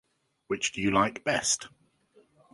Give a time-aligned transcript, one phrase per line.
[0.47, 1.67] Which do you like best?